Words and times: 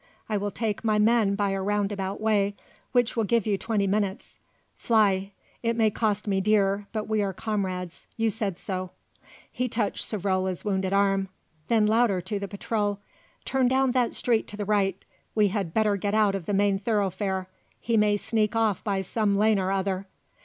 I 0.27 0.35
will 0.35 0.49
take 0.49 0.83
my 0.83 0.97
men 0.97 1.35
by 1.35 1.51
a 1.51 1.61
roundabout 1.61 2.19
way, 2.19 2.55
which 2.91 3.15
will 3.15 3.23
give 3.23 3.45
you 3.45 3.55
twenty 3.55 3.85
minutes. 3.85 4.39
Fly; 4.75 5.31
it 5.61 5.75
may 5.75 5.91
cost 5.91 6.25
me 6.25 6.41
dear, 6.41 6.87
but 6.91 7.07
we 7.07 7.21
are 7.21 7.33
comrades; 7.33 8.07
you 8.17 8.31
said 8.31 8.57
so." 8.57 8.89
He 9.51 9.69
touched 9.69 10.03
Savrola's 10.03 10.65
wounded 10.65 10.91
arm. 10.91 11.27
Then 11.67 11.85
louder 11.85 12.19
to 12.19 12.39
the 12.39 12.47
patrol: 12.47 12.97
"Turn 13.45 13.67
down 13.67 13.91
that 13.91 14.15
street 14.15 14.47
to 14.47 14.57
the 14.57 14.65
right: 14.65 15.05
we 15.35 15.49
had 15.49 15.71
better 15.71 15.95
get 15.97 16.15
out 16.15 16.33
of 16.33 16.47
the 16.47 16.53
main 16.55 16.79
thoroughfare; 16.79 17.47
he 17.79 17.95
may 17.95 18.17
sneak 18.17 18.55
off 18.55 18.83
by 18.83 19.03
some 19.03 19.37
lane 19.37 19.59
or 19.59 19.71
other." 19.71 20.07